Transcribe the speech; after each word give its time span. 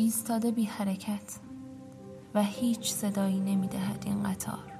ایستاده 0.00 0.50
بی 0.50 0.64
حرکت 0.64 1.38
و 2.34 2.42
هیچ 2.42 2.92
صدایی 2.92 3.40
نمی 3.40 3.68
دهد 3.68 4.02
این 4.06 4.22
قطار. 4.22 4.72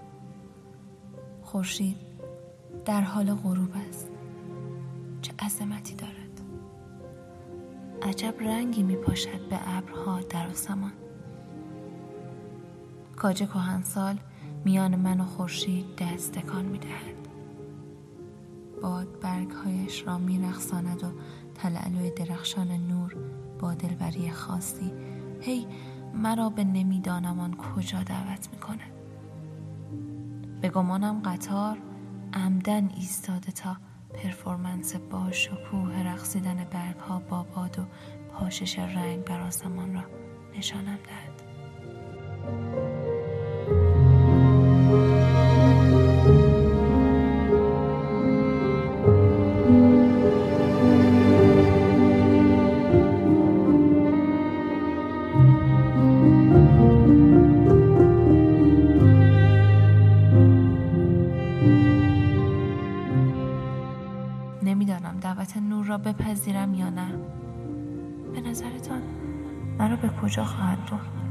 خورشید 1.43 1.96
در 2.84 3.01
حال 3.01 3.34
غروب 3.34 3.70
است. 3.88 4.09
چه 5.23 5.33
عظمتی 5.38 5.95
دارد. 5.95 6.41
عجب 8.02 8.34
رنگی 8.41 8.83
می 8.83 8.96
پاشد 8.96 9.48
به 9.48 9.59
ابرها 9.77 10.20
در 10.20 10.48
آسمان. 10.48 10.93
کاج 13.16 13.38
کهنسال 13.38 14.18
میان 14.65 14.96
من 14.96 15.21
و 15.21 15.24
خورشید 15.24 15.96
دست 15.96 16.32
تکان 16.32 16.65
می 16.65 16.79
دهد. 16.79 17.29
باد 18.82 19.21
برگهایش 19.21 20.07
را 20.07 20.18
می 20.18 20.43
رخصاند 20.43 21.04
و 21.04 21.07
تلالوی 21.54 22.10
درخشان 22.10 22.68
نور 22.68 23.16
با 23.59 23.74
دلبری 23.74 24.30
خاصی 24.30 25.10
هی 25.41 25.66
مرا 26.15 26.49
به 26.49 26.65
نمی‌دانم 26.65 27.41
آن 27.41 27.57
کجا 27.57 28.02
دعوت 28.02 28.49
می 28.52 28.59
کند 28.59 28.93
به 30.60 30.69
گمانم 30.69 31.23
قطار 31.23 31.79
عمدن 32.32 32.88
ایستاده 32.97 33.52
تا 33.52 33.77
پرفورمنس 34.15 34.97
با 34.97 35.30
شکوه 35.30 36.02
رقصیدن 36.02 36.65
برگ 36.65 36.97
ها 36.97 37.19
با 37.19 37.43
باد 37.43 37.79
و 37.79 37.82
پاشش 38.32 38.79
رنگ 38.79 39.24
بر 39.24 39.41
آسمان 39.41 39.95
را 39.95 40.02
نشانم 40.57 40.99
دهد. 41.05 41.41
مرا 70.31 70.44
به 70.44 70.44
کجا 70.44 70.44
خواهد 70.44 71.29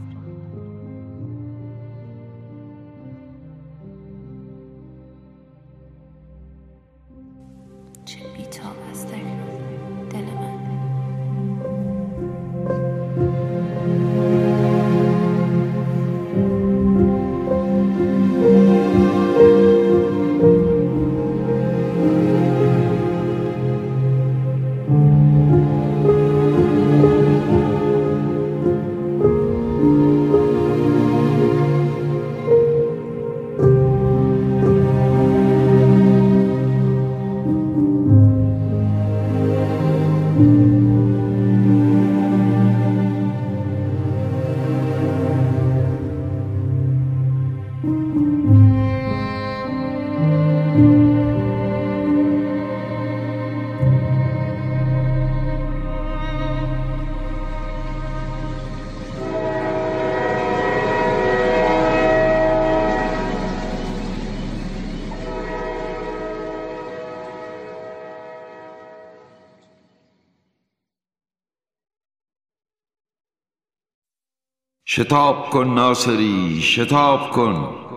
شتاب 75.00 75.50
کن 75.50 75.68
ناصری 75.74 76.62
شتاب 76.62 77.32
کن. 77.32 77.89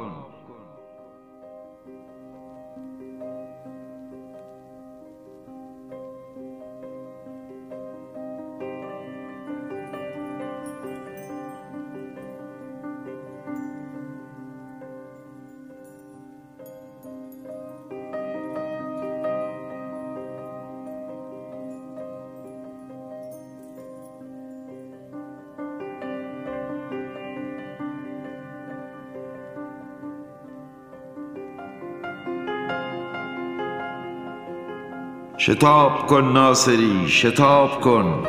شتاب 35.47 36.07
کن 36.07 36.25
ناصری 36.33 37.09
شتاب 37.09 37.81
کن. 37.81 38.27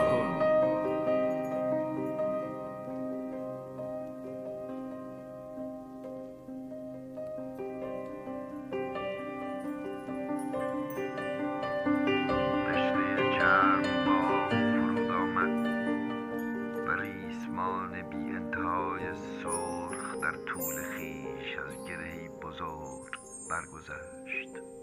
در 20.22 20.32
طول 20.32 20.76
خیش 20.98 21.58
از 21.68 21.88
گرهی 21.88 22.30
بزرگ 22.30 23.12
برگذشت. 23.50 24.83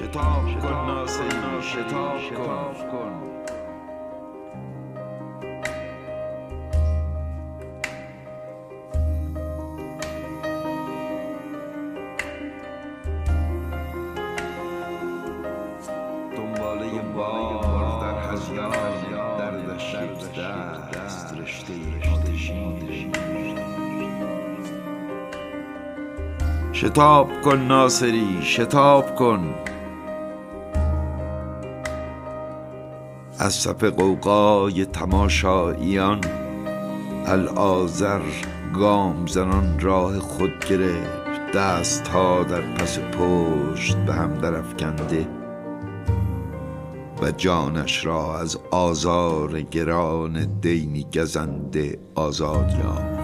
شتاب 0.00 0.60
کن 0.62 0.86
ناصری 0.86 1.62
شتاب 1.62 2.90
کن. 2.90 3.12
دنباله 16.36 17.02
بار 17.16 18.00
در 18.00 18.32
هزیان 18.32 18.70
دردش 19.38 19.94
یک 19.94 20.40
دست 20.94 21.34
رشته 21.38 21.72
آتشین. 22.14 23.12
شتاب 26.72 27.40
کن 27.42 27.56
ناصری 27.58 28.42
شتاب 28.42 29.14
کن. 29.14 29.54
از 33.40 33.54
صف 33.54 33.84
قوقای 33.84 34.84
تماشاییان 34.84 36.20
الآذر 37.26 38.20
گام 38.74 39.26
زنان 39.26 39.80
راه 39.80 40.18
خود 40.18 40.64
گرفت 40.68 41.52
دست 41.54 42.08
ها 42.08 42.42
در 42.42 42.60
پس 42.60 42.98
پشت 42.98 43.96
به 43.96 44.12
هم 44.12 44.34
درافکنده 44.38 45.28
و 47.22 47.30
جانش 47.30 48.06
را 48.06 48.38
از 48.38 48.58
آزار 48.70 49.60
گران 49.60 50.60
دینی 50.60 51.06
گزنده 51.14 51.98
آزاد 52.14 52.70
یافت 52.84 53.19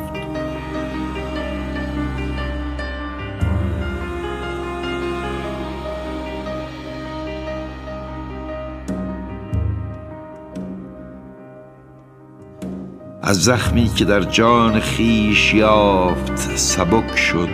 از 13.27 13.43
زخمی 13.43 13.89
که 13.89 14.05
در 14.05 14.21
جان 14.23 14.81
خیش 14.81 15.55
یافت 15.55 16.57
سبک 16.57 17.17
شد 17.17 17.49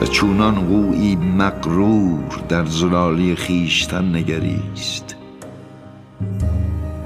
و 0.00 0.06
چونان 0.06 0.54
قویی 0.54 1.16
مقرور 1.16 2.42
در 2.48 2.64
زلالی 2.64 3.36
خیشتن 3.36 4.16
نگریست. 4.16 5.16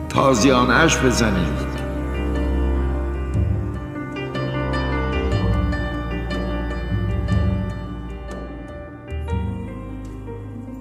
تازیانش 0.09 0.97
بزنید. 0.97 1.71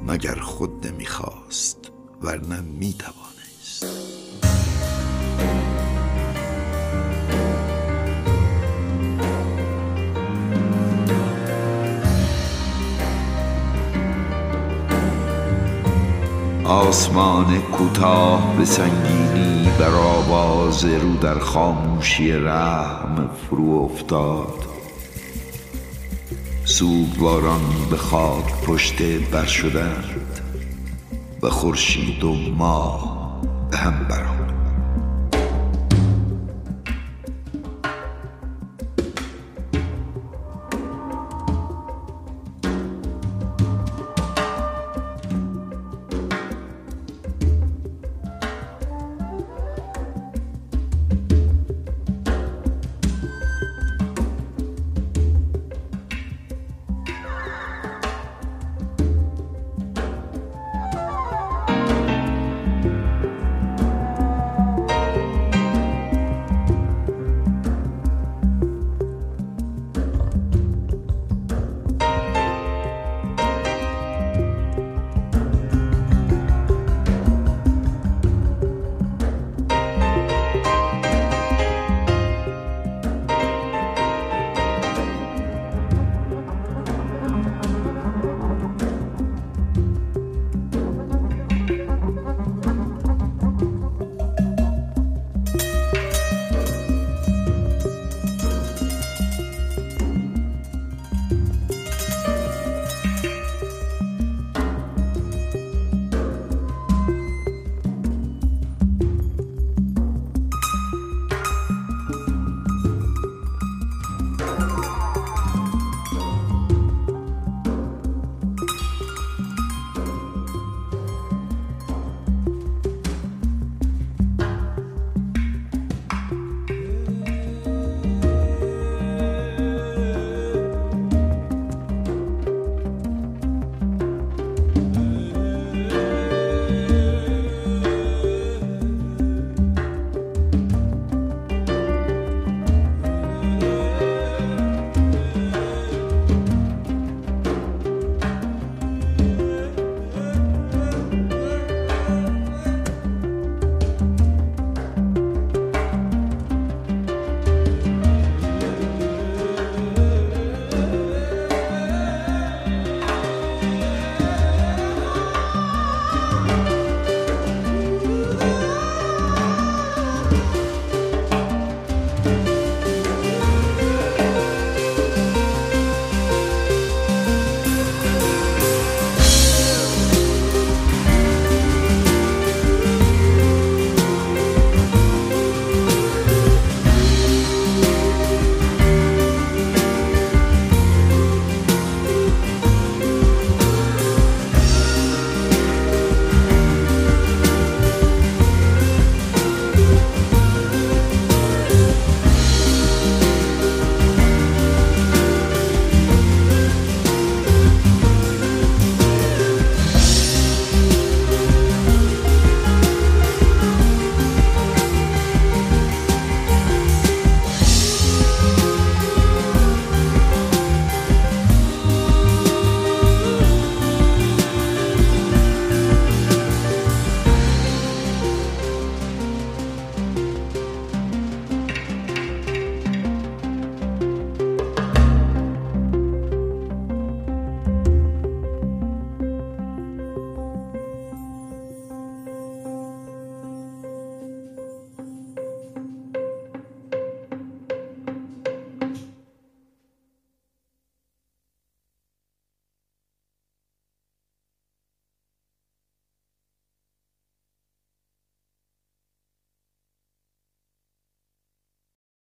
مگر 0.07 0.35
خود 0.35 0.87
نمی‌خواست 0.87 1.91
ورنه 2.21 2.61
می‌توانست 2.61 3.28
آسمان 16.79 17.61
کوتاه 17.61 18.57
به 18.57 18.65
سنگینی 18.65 19.69
بر 19.79 19.91
آواز 19.91 20.85
رو 20.85 21.17
در 21.17 21.39
خاموشی 21.39 22.31
رحم 22.31 23.29
فرو 23.49 23.89
افتاد. 23.91 24.65
سوگواران 26.65 27.61
به 27.89 27.97
خاک 27.97 28.61
پشت 28.67 29.01
بر 29.31 29.45
شدند 29.45 30.41
و 31.41 31.49
خورشید 31.49 32.23
و 32.23 32.33
ماه 32.57 33.41
به 33.71 33.77
هم 33.77 34.07
برآمد. 34.09 34.38